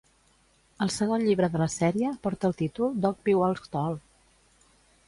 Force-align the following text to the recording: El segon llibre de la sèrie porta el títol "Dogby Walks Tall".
El 0.85 0.91
segon 0.95 1.25
llibre 1.27 1.49
de 1.57 1.61
la 1.63 1.67
sèrie 1.75 2.15
porta 2.25 2.51
el 2.51 2.59
títol 2.63 2.97
"Dogby 3.05 3.39
Walks 3.43 3.75
Tall". 3.79 4.05